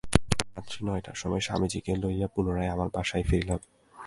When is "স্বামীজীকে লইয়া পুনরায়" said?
1.47-2.73